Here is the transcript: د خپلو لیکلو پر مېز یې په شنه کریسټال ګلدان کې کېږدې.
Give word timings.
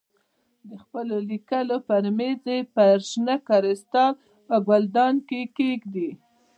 د 0.69 0.71
خپلو 0.83 1.15
لیکلو 1.29 1.77
پر 1.87 2.03
مېز 2.17 2.41
یې 2.53 2.59
په 2.75 2.83
شنه 3.09 3.35
کریسټال 3.47 4.11
ګلدان 4.67 5.15
کې 5.27 5.41
کېږدې. 5.57 6.09